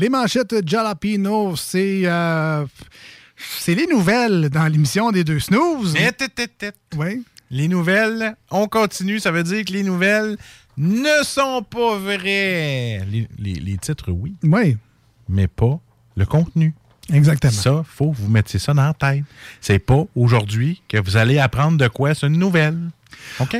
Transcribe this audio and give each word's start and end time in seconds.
Les 0.00 0.08
manchettes 0.08 0.66
Jalapino, 0.66 1.54
c'est 1.56 2.02
euh, 2.04 2.64
c'est 3.58 3.74
les 3.74 3.86
nouvelles 3.86 4.48
dans 4.48 4.66
l'émission 4.66 5.10
des 5.12 5.24
deux 5.24 5.40
snooze. 5.40 5.94
Oui. 6.96 7.22
Les 7.50 7.68
nouvelles, 7.68 8.34
on 8.50 8.66
continue. 8.66 9.18
Ça 9.20 9.30
veut 9.30 9.42
dire 9.42 9.62
que 9.64 9.72
les 9.72 9.82
nouvelles 9.82 10.36
ne 10.78 11.22
sont 11.24 11.62
pas 11.62 11.98
vraies. 11.98 13.00
Les, 13.10 13.28
les- 13.38 13.60
les 13.60 13.76
titres, 13.76 14.10
oui, 14.10 14.34
Oui, 14.42 14.76
mais 15.28 15.46
pas 15.48 15.78
le 16.16 16.24
contenu. 16.24 16.74
exactement. 17.12 17.52
Ça, 17.52 17.82
faut 17.86 18.12
que 18.12 18.16
vous 18.16 18.28
mettiez 18.30 18.58
ça 18.58 18.72
dans 18.72 18.84
la 18.86 18.94
tête. 18.94 19.24
C'est 19.60 19.78
pas 19.80 20.04
aujourd'hui 20.16 20.80
que 20.88 20.96
vous 20.96 21.16
allez 21.18 21.38
apprendre 21.38 21.76
de 21.76 21.88
quoi 21.88 22.14
c'est 22.14 22.26
une 22.26 22.38
nouvelle. 22.38 22.78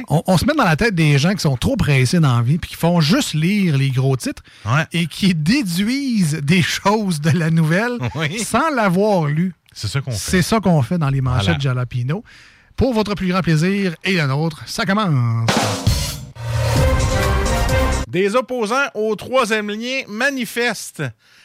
On, 0.09 0.23
on 0.27 0.37
se 0.39 0.45
met 0.45 0.55
dans 0.55 0.65
la 0.65 0.77
tête 0.77 0.95
des 0.95 1.19
gens 1.19 1.33
qui 1.35 1.41
sont 1.41 1.57
trop 1.57 1.77
pressés 1.77 2.21
dans 2.21 2.37
la 2.37 2.43
vie 2.43 2.59
puis 2.59 2.71
qui 2.71 2.77
font 2.77 3.01
juste 3.01 3.35
lire 3.35 3.77
les 3.79 3.91
gros 3.91 4.17
titres 4.17 4.43
Ouais. 4.67 4.87
et 4.93 5.07
qui 5.07 5.35
déduisent 5.35 6.41
des 6.43 6.63
choses 6.63 7.21
de 7.21 7.31
la 7.31 7.51
nouvelle 7.51 7.99
Oui. 8.15 8.39
sans 8.41 8.71
l'avoir 8.71 9.27
lu. 9.27 9.55
C'est 9.73 9.89
ça 9.89 10.01
qu'on 10.01 10.11
fait. 10.11 10.17
C'est 10.19 10.43
ça 10.43 10.61
qu'on 10.61 10.83
fait 10.83 10.99
dans 10.99 11.11
les 11.11 11.21
manchettes 11.21 11.45
Voilà. 11.47 11.59
Jalapino. 11.61 12.25
Pour 12.77 12.93
votre 12.95 13.15
plus 13.15 13.29
grand 13.29 13.41
plaisir 13.43 13.95
et 14.05 14.15
le 14.17 14.27
nôtre, 14.27 14.63
ça 14.67 14.85
commence. 14.87 15.51
Des 18.11 18.35
opposants 18.35 18.89
au 18.95 19.15
troisième 19.15 19.71
lien 19.71 20.03
manifestent. 20.09 21.03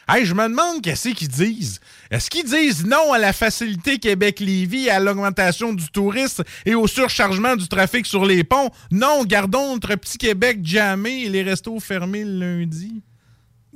Hey, 0.08 0.26
je 0.26 0.34
me 0.34 0.48
demande 0.48 0.82
qu'est-ce 0.82 1.10
qu'ils 1.10 1.28
disent. 1.28 1.80
Est-ce 2.10 2.30
qu'ils 2.30 2.46
disent 2.46 2.86
non 2.86 3.14
à 3.14 3.20
la 3.20 3.34
facilité 3.34 4.00
Québec-Lévis, 4.00 4.90
à 4.90 5.00
l'augmentation 5.00 5.74
du 5.74 5.88
tourisme 5.90 6.44
et 6.66 6.74
au 6.74 6.88
surchargement 6.88 7.56
du 7.56 7.68
trafic 7.68 8.06
sur 8.06 8.26
les 8.26 8.44
ponts? 8.44 8.70
Non, 8.92 9.24
gardons 9.26 9.74
notre 9.74 9.96
petit 9.96 10.18
Québec 10.18 10.60
jamais 10.64 11.24
et 11.24 11.30
les 11.30 11.44
restos 11.44 11.80
fermés 11.80 12.24
le 12.24 12.60
lundi. 12.60 13.02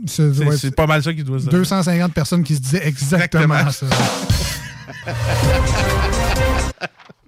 C'est 0.08 0.24
ouais, 0.24 0.72
pas 0.72 0.88
mal 0.88 1.04
ça 1.04 1.14
qu'ils 1.14 1.26
doivent 1.26 1.40
se 1.42 1.50
dire. 1.50 1.60
250 1.60 2.14
personnes 2.14 2.44
qui 2.44 2.56
se 2.56 2.62
disaient 2.62 2.88
exactement, 2.88 3.56
Exactement. 3.56 3.72
ça. 3.72 3.88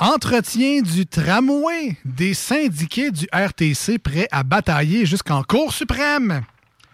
Entretien 0.00 0.80
du 0.80 1.06
tramway 1.06 1.96
des 2.06 2.32
syndiqués 2.32 3.10
du 3.10 3.26
RTC 3.32 3.98
prêts 3.98 4.28
à 4.32 4.42
batailler 4.42 5.04
jusqu'en 5.04 5.42
Cour 5.42 5.74
suprême. 5.74 6.40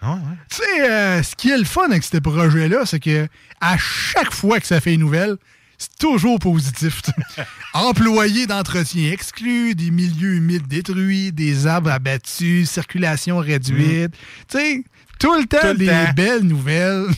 Ah 0.03 0.15
ouais. 0.15 0.19
Tu 0.51 0.57
sais, 0.57 0.91
euh, 0.91 1.23
ce 1.23 1.37
qui 1.37 1.51
est 1.51 1.57
le 1.57 1.65
fun 1.65 1.85
avec 1.89 2.03
ce 2.03 2.17
projet-là, 2.19 2.85
c'est 2.85 2.99
que 3.01 3.29
à 3.61 3.77
chaque 3.79 4.33
fois 4.33 4.59
que 4.61 4.67
ça 4.67 4.81
fait 4.81 4.95
une 4.95 5.01
nouvelle, 5.01 5.37
c'est 5.79 5.97
toujours 5.99 6.39
positif. 6.41 7.01
Employés 7.75 8.47
d'entretien 8.49 9.13
exclus, 9.13 9.75
des 9.77 9.91
milieux 9.93 10.35
humides 10.35 10.67
détruits, 10.67 11.31
des 11.33 11.67
arbres 11.67 11.91
abattus, 11.91 12.69
circulation 12.71 13.39
réduite. 13.39 14.15
Tu 14.49 14.59
sais, 14.59 14.85
tout 15.21 15.35
le 15.39 15.47
temps 15.47 15.59
Mm. 15.59 15.61
Tout 15.61 15.69
le 15.69 15.75
des 15.79 15.87
temps. 15.87 16.13
belles 16.17 16.43
nouvelles. 16.43 17.07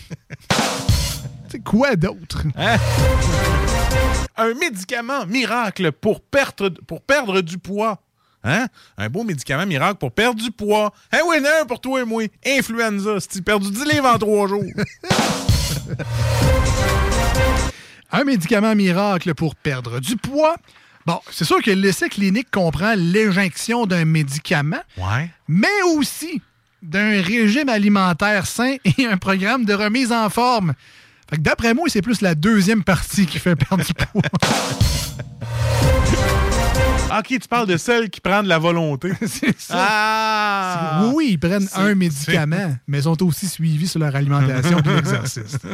Tu 1.51 1.53
sais, 1.57 1.63
quoi 1.63 1.97
d'autre? 1.97 2.43
Un 4.39 4.55
médicament 4.55 5.27
miracle 5.27 5.91
pour 5.93 6.21
perdre, 6.21 6.71
pour 6.87 7.03
perdre 7.03 7.41
du 7.41 7.59
poids. 7.59 8.01
Hein? 8.45 8.67
Un 8.97 9.09
beau 9.09 9.25
médicament 9.25 9.67
miracle 9.67 9.97
pour 9.99 10.13
perdre 10.13 10.41
du 10.43 10.53
poids. 10.53 10.93
Un 11.13 11.23
winner 11.29 11.65
pour 11.67 11.81
toi 11.81 12.01
et 12.01 12.05
moi. 12.05 12.23
Influenza. 12.47 13.19
Si 13.21 13.29
tu 13.29 13.43
perdu 13.43 13.71
10 13.71 13.85
livres 13.85 14.07
en 14.07 14.17
3 14.19 14.49
jours. 14.49 14.63
Un 18.11 18.25
médicament 18.25 18.75
miracle 18.75 19.35
pour 19.35 19.55
perdre 19.55 20.01
du 20.01 20.17
poids. 20.17 20.57
Bon, 21.05 21.21
c'est 21.31 21.45
sûr 21.45 21.63
que 21.63 21.71
l'essai 21.71 22.09
clinique 22.09 22.51
comprend 22.51 22.95
l'injection 22.97 23.87
d'un 23.87 24.05
médicament, 24.05 24.81
Ouais. 24.97 25.31
mais 25.47 25.83
aussi 25.97 26.41
d'un 26.83 27.21
régime 27.23 27.69
alimentaire 27.69 28.47
sain 28.47 28.77
et 28.85 29.05
un 29.07 29.17
programme 29.19 29.65
de 29.65 29.75
remise 29.75 30.13
en 30.13 30.31
forme. 30.31 30.75
Fait 31.31 31.37
que 31.37 31.43
d'après 31.43 31.75
moi, 31.75 31.85
c'est 31.89 32.01
plus 32.03 32.21
la 32.23 32.35
deuxième 32.35 32.83
partie 32.85 33.27
qui 33.27 33.39
fait 33.39 33.55
perdre 33.57 33.85
du 33.85 33.95
poids. 33.95 34.23
Ok, 37.11 37.29
tu 37.29 37.39
parles 37.49 37.67
de 37.67 37.79
celle 37.79 38.11
qui 38.11 38.21
prend 38.21 38.43
de 38.43 38.49
la 38.49 38.59
volonté. 38.59 39.11
c'est 39.27 39.59
ça. 39.59 39.75
Ah! 39.79 41.01
Oui, 41.05 41.11
oui, 41.15 41.29
ils 41.33 41.39
prennent 41.39 41.67
C'est- 41.67 41.79
un 41.79 41.95
médicament, 41.95 42.77
mais 42.87 43.01
sont 43.01 43.21
aussi 43.27 43.49
suivis 43.49 43.89
sur 43.89 43.99
leur 43.99 44.15
alimentation 44.15 44.79
et 44.79 44.89
l'exercice. 44.95 45.57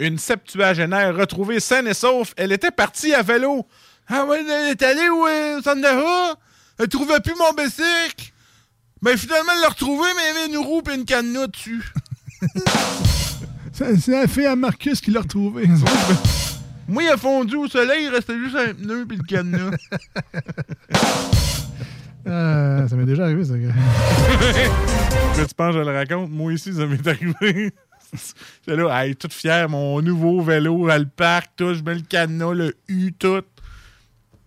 Une 0.00 0.16
septuagénaire 0.18 1.14
retrouvée 1.16 1.60
saine 1.60 1.86
et 1.86 1.92
sauf. 1.94 2.32
Elle 2.38 2.52
était 2.52 2.70
partie 2.70 3.12
à 3.12 3.20
vélo. 3.22 3.66
Ah 4.08 4.24
ouais, 4.24 4.40
elle 4.42 4.70
est 4.70 4.82
allée 4.82 5.08
où, 5.10 5.26
euh, 5.26 5.58
au 5.58 5.62
centre 5.62 5.82
d'achat? 5.82 6.34
Elle 6.78 6.88
trouvait 6.88 7.20
plus 7.20 7.34
mon 7.38 7.52
bicycle. 7.52 8.32
Mais 9.02 9.18
finalement, 9.18 9.52
elle 9.54 9.60
l'a 9.60 9.68
retrouvé, 9.68 10.08
mais 10.16 10.22
il 10.22 10.34
y 10.34 10.38
avait 10.38 10.46
une 10.52 10.58
roue 10.66 10.82
et 10.90 10.94
une 10.94 11.04
cadenas 11.04 11.48
dessus. 11.48 11.84
C'est 13.72 14.08
la 14.08 14.26
fille 14.26 14.46
à 14.46 14.56
Marcus 14.56 15.00
qui 15.00 15.10
l'a 15.10 15.20
retrouvé. 15.20 15.68
Moi, 16.88 17.02
il 17.02 17.08
a 17.10 17.16
fondu 17.16 17.56
au 17.56 17.68
soleil, 17.68 18.04
il 18.04 18.08
restait 18.08 18.38
juste 18.38 18.56
un 18.56 18.72
pneu 18.72 19.06
et 19.10 19.16
le 19.16 19.22
cadenas. 19.22 19.76
Euh, 22.26 22.88
ça 22.88 22.96
m'est 22.96 23.04
déjà 23.04 23.24
arrivé, 23.24 23.44
ça. 23.44 23.54
Là, 23.56 23.70
tu 25.46 25.54
penses 25.54 25.74
que 25.74 25.78
je 25.80 25.84
le 25.84 25.94
raconte? 25.94 26.30
Moi 26.30 26.54
aussi, 26.54 26.72
ça 26.72 26.86
m'est 26.86 27.06
arrivé. 27.06 27.72
J'étais 28.12 28.76
là, 28.76 29.04
hey, 29.04 29.14
toute 29.14 29.34
fière, 29.34 29.68
mon 29.68 30.00
nouveau 30.00 30.40
vélo, 30.40 30.88
à 30.88 30.98
le 30.98 31.06
parc, 31.06 31.50
tout, 31.56 31.74
je 31.74 31.82
mets 31.82 31.94
le 31.94 32.00
cadenas, 32.00 32.54
le 32.54 32.74
U, 32.88 33.12
tout. 33.12 33.42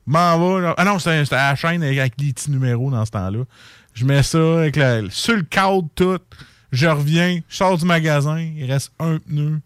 M'en 0.07 0.39
va. 0.39 0.73
Ah 0.77 0.83
non, 0.83 0.97
c'était 0.97 1.35
à 1.35 1.51
la 1.51 1.55
chaîne 1.55 1.83
avec, 1.83 1.99
avec 1.99 2.13
les 2.19 2.33
petits 2.33 2.49
numéros 2.49 2.89
dans 2.89 3.05
ce 3.05 3.11
temps-là. 3.11 3.43
Je 3.93 4.05
mets 4.05 4.23
ça 4.23 4.59
avec 4.59 4.77
la, 4.77 5.01
sur 5.11 5.35
le 5.35 5.43
cadre, 5.43 5.87
tout. 5.93 6.19
Je 6.71 6.87
reviens, 6.87 7.39
je 7.49 7.55
sors 7.55 7.77
du 7.77 7.85
magasin, 7.85 8.39
il 8.39 8.71
reste 8.71 8.91
un 8.99 9.17
pneu, 9.19 9.59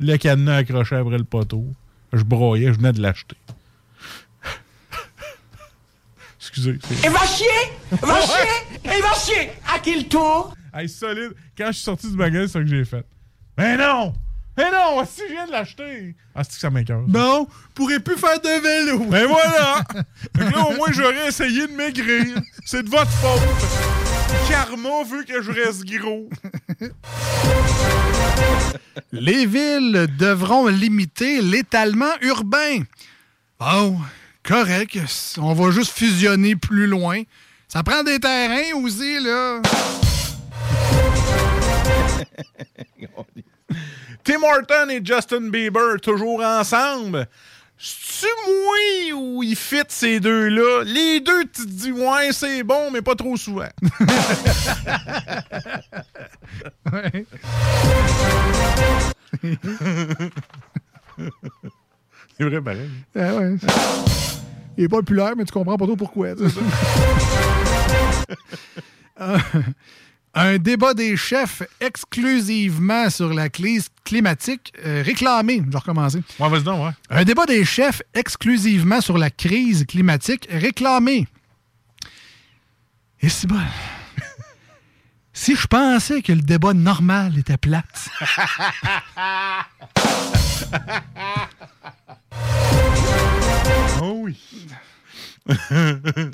le 0.00 0.16
cadenas 0.16 0.56
accroché 0.56 0.96
après 0.96 1.18
le 1.18 1.24
poteau. 1.24 1.64
Je 2.12 2.22
broyais, 2.22 2.68
je 2.68 2.78
venais 2.78 2.92
de 2.92 3.02
l'acheter. 3.02 3.36
Excusez. 6.40 6.78
Et 7.04 7.08
va 7.08 7.26
chier 7.26 7.46
Va 7.90 8.20
chier 8.22 8.48
Et 8.84 9.00
va 9.02 9.12
chier 9.14 9.50
À 9.72 9.78
quel 9.78 10.06
tour? 10.08 10.54
Hey, 10.72 10.88
solide. 10.88 11.34
Quand 11.56 11.66
je 11.68 11.72
suis 11.72 11.84
sorti 11.84 12.10
du 12.10 12.16
magasin, 12.16 12.46
c'est 12.46 12.52
ça 12.52 12.60
que 12.60 12.66
j'ai 12.66 12.84
fait. 12.84 13.04
Mais 13.58 13.76
non! 13.76 14.14
Mais 14.56 14.70
non! 14.70 15.04
Si 15.04 15.22
je 15.28 15.32
viens 15.32 15.46
de 15.46 15.52
l'acheter! 15.52 16.14
Ah, 16.34 16.42
c'est 16.44 16.54
que 16.54 16.58
ça 16.60 16.70
m'écoeure. 16.70 17.02
Bon, 17.06 17.46
pourrait 17.74 18.00
plus 18.00 18.16
faire 18.16 18.40
de 18.40 18.62
vélo. 18.62 19.04
Ben 19.10 19.26
voilà! 19.26 19.82
Que 20.34 20.40
là, 20.40 20.66
au 20.68 20.76
moins, 20.76 20.92
j'aurais 20.92 21.28
essayé 21.28 21.66
de 21.66 21.72
maigrir. 21.72 22.38
C'est 22.64 22.82
de 22.82 22.88
votre 22.88 23.10
faute. 23.10 23.85
Karma 24.48 25.02
veut 25.04 25.24
que 25.24 25.42
je 25.42 25.50
reste 25.50 25.84
gros. 25.84 26.28
Les 29.12 29.46
villes 29.46 30.06
devront 30.18 30.66
limiter 30.66 31.40
l'étalement 31.40 32.14
urbain. 32.22 32.82
Oh, 33.60 33.94
correct. 34.42 34.98
On 35.38 35.54
va 35.54 35.70
juste 35.70 35.96
fusionner 35.96 36.56
plus 36.56 36.86
loin. 36.86 37.22
Ça 37.68 37.82
prend 37.82 38.02
des 38.02 38.18
terrains 38.18 38.74
aussi, 38.82 39.18
là. 39.20 39.60
Tim 44.24 44.42
Horton 44.42 44.88
et 44.90 45.00
Justin 45.04 45.50
Bieber, 45.50 46.00
toujours 46.02 46.42
ensemble. 46.42 47.28
C'est-tu 47.78 48.26
moi 48.46 49.20
ou 49.20 49.42
il 49.42 49.54
fit 49.56 49.82
ces 49.88 50.18
deux-là? 50.20 50.84
Les 50.84 51.20
deux, 51.20 51.44
tu 51.44 51.62
te 51.66 51.68
dis, 51.68 51.92
ouais, 51.92 52.32
c'est 52.32 52.62
bon, 52.62 52.90
mais 52.90 53.02
pas 53.02 53.14
trop 53.14 53.36
souvent. 53.36 53.68
Ouais. 56.92 57.26
c'est 62.38 62.44
vrai, 62.44 62.60
pareil. 62.62 62.88
Ah 63.18 63.34
ouais. 63.34 63.56
Il 64.78 64.84
est 64.84 64.88
pas 64.88 64.98
populaire, 64.98 65.34
mais 65.36 65.44
tu 65.44 65.52
comprends 65.52 65.76
pas 65.76 65.84
trop 65.86 65.96
pourquoi. 65.96 66.28
Un 70.38 70.58
débat 70.58 70.92
des 70.92 71.16
chefs 71.16 71.62
exclusivement 71.80 73.08
sur 73.08 73.32
la 73.32 73.48
crise 73.48 73.88
climatique 74.04 74.70
euh, 74.84 75.02
réclamé. 75.04 75.62
Je 75.64 75.70
vais 75.70 75.78
recommencer. 75.78 76.20
Ouais, 76.38 76.48
vas-y 76.50 76.62
donc, 76.62 76.84
ouais. 76.86 76.92
Un 77.08 77.24
débat 77.24 77.46
des 77.46 77.64
chefs 77.64 78.02
exclusivement 78.12 79.00
sur 79.00 79.16
la 79.16 79.30
crise 79.30 79.86
climatique 79.86 80.46
réclamé. 80.50 81.26
Et 83.22 83.30
c'est 83.30 83.46
bon. 83.46 83.58
si 85.32 85.56
je 85.56 85.66
pensais 85.66 86.20
que 86.20 86.32
le 86.32 86.42
débat 86.42 86.74
normal 86.74 87.38
était 87.38 87.56
plate. 87.56 88.08
Oh 94.02 94.20
oui. 94.24 94.38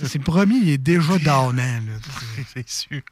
C'est 0.04 0.19
promis, 0.19 0.60
il 0.62 0.69
est 0.70 0.78
déjà 0.78 1.16
downant. 1.25 1.62
là. 1.62 1.93
c'est 2.52 2.69
sûr. 2.69 3.02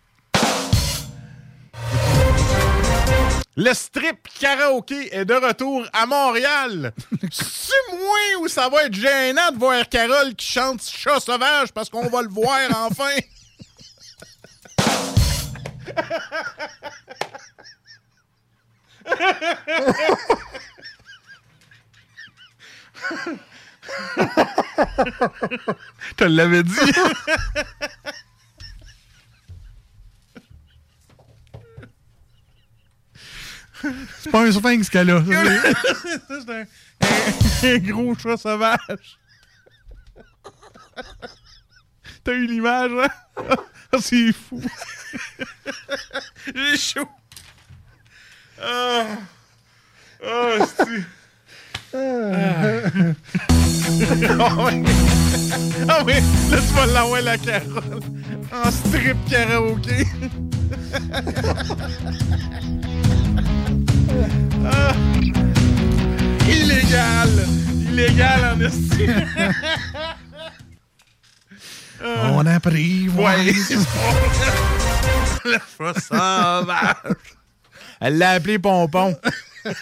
Le 3.57 3.75
strip 3.75 4.27
karaoké 4.39 5.15
est 5.15 5.25
de 5.25 5.35
retour 5.35 5.85
à 5.93 6.07
Montréal. 6.07 6.93
C'est 7.31 7.93
moi 7.93 8.41
où 8.41 8.49
ça 8.49 8.69
va 8.69 8.85
être 8.85 8.95
gênant 8.95 9.51
de 9.53 9.59
voir 9.59 9.89
Carole 9.89 10.35
qui 10.35 10.47
chante 10.47 10.83
Chat 10.83 11.21
sauvage 11.21 11.73
parce 11.73 11.91
qu'on 11.91 12.09
va 12.09 12.23
le 12.23 12.29
voir 12.29 12.59
enfin. 12.75 13.11
te 26.17 26.25
l'avais 26.25 26.63
dit. 26.63 26.73
C'est 34.31 34.33
pas 34.33 34.43
un 34.47 34.53
sphinx 34.53 34.89
qu'elle 34.91 35.11
a. 35.11 35.23
C'est 36.29 36.51
un, 36.51 36.61
un- 36.63 37.75
un 37.75 37.79
gros 37.79 38.15
chat 38.15 38.37
sauvage. 38.37 39.19
T'as 42.25 42.33
eu 42.33 42.47
l'image, 42.47 42.91
hein? 42.93 43.09
Ah, 43.93 43.97
c'est 44.01 44.33
fou. 44.33 44.63
J'ai 46.55 46.77
chaud. 46.79 47.09
Ah, 48.63 49.05
ah, 50.25 50.59
c'est... 50.77 51.03
Ah. 51.93 52.83
Ah 54.39 54.55
ouais. 54.63 54.83
Ah 55.89 56.05
oui, 56.07 56.15
là 56.53 56.59
tu 56.61 56.73
vas 56.75 56.87
l'envoyer 56.87 57.25
la 57.25 57.37
Carole. 57.37 58.01
En 58.53 58.71
strip 58.71 59.17
karaoké. 59.29 60.07
Illégal 68.11 68.55
en 68.55 68.61
estime! 68.61 69.27
On 72.33 72.47
a 72.47 72.59
pris. 72.61 73.09
Ouais, 73.11 73.45
Le 73.45 73.53
chat 75.79 76.01
sauvage! 76.01 76.95
Elle 78.01 78.17
l'a 78.19 78.31
appelé 78.33 78.59
Pompon. 78.59 79.17
Euh, 79.67 79.75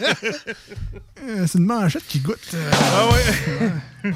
C'est 1.46 1.58
une 1.58 1.66
manchette 1.66 2.04
qui 2.08 2.18
goûte. 2.20 2.40
euh, 2.54 2.70
Ah 2.72 3.06
ouais? 4.02 4.12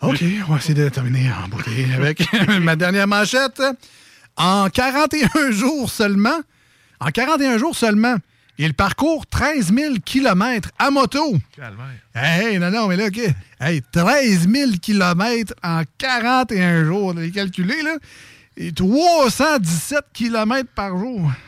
OK, 0.00 0.24
on 0.48 0.52
va 0.52 0.56
essayer 0.58 0.74
de 0.74 0.88
terminer 0.88 1.30
en 1.32 1.46
beauté 1.48 1.86
avec 1.94 2.24
ma 2.60 2.74
dernière 2.74 3.06
manchette. 3.06 3.62
En 4.36 4.68
41 4.68 5.52
jours 5.52 5.88
seulement, 5.90 6.40
en 7.00 7.10
41 7.10 7.58
jours 7.58 7.76
seulement, 7.76 8.16
il 8.58 8.74
parcourt 8.74 9.26
13 9.26 9.72
000 9.74 9.94
km 10.04 10.68
à 10.78 10.90
moto. 10.90 11.36
Hey, 12.14 12.58
non, 12.58 12.70
non, 12.70 12.86
mais 12.88 12.96
là, 12.96 13.06
OK. 13.06 13.20
Hey, 13.60 13.82
13 13.92 14.48
000 14.48 14.70
km 14.80 15.54
en 15.62 15.82
41 15.98 16.84
jours. 16.84 17.14
Les 17.14 17.30
calculer, 17.30 17.82
là? 17.82 17.96
Et 18.56 18.72
317 18.72 20.00
km 20.12 20.68
par 20.74 20.96
jour. 20.98 21.30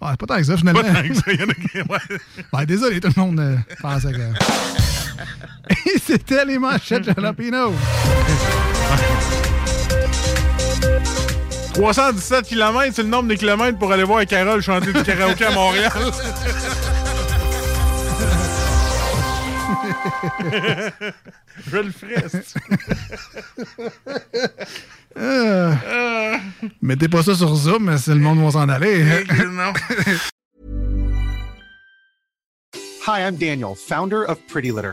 Ah, 0.00 0.12
c'est 0.12 0.20
pas 0.20 0.26
tant 0.26 0.36
que 0.36 0.42
ça, 0.44 0.56
finalement. 0.56 0.80
Pas 0.82 0.92
tant 1.02 1.08
que 1.08 1.14
ça, 1.14 1.22
il 1.32 1.40
y 1.40 1.42
en 1.42 1.48
a 1.48 1.54
qui- 1.54 1.78
ouais. 1.80 2.18
Ben, 2.52 2.64
désolé, 2.64 3.00
tout 3.00 3.10
le 3.14 3.20
monde 3.20 3.40
euh, 3.40 3.56
pensait 3.80 4.12
que. 4.12 4.18
Et 5.90 5.98
c'était 5.98 6.44
les 6.44 6.58
manchettes 6.58 7.04
Jalapino. 7.04 7.74
317 11.78 12.44
km, 12.48 12.92
c'est 12.92 13.02
le 13.04 13.08
nombre 13.08 13.28
de 13.28 13.34
kilomètres 13.36 13.78
pour 13.78 13.92
aller 13.92 14.02
voir 14.02 14.26
Carole 14.26 14.60
chanter 14.60 14.92
du 14.92 15.00
karaoké 15.04 15.44
à 15.44 15.52
Montréal. 15.52 15.92
Je 21.70 21.76
le 21.78 21.90
ferai. 21.90 22.24
c'est- 22.28 22.44
Euh, 25.16 25.74
Mettez 26.82 27.08
pas 27.08 27.22
ça 27.22 27.34
sur 27.34 27.54
Zoom, 27.54 27.84
mais 27.84 27.98
c'est 27.98 28.14
le 28.14 28.20
monde 28.20 28.42
va 28.44 28.50
s'en 28.52 28.68
aller. 28.68 29.04
non. 29.52 29.72
Hi, 33.06 33.20
I'm 33.22 33.36
Daniel, 33.36 33.74
founder 33.74 34.24
of 34.28 34.38
Pretty 34.48 34.70
Litter. 34.70 34.92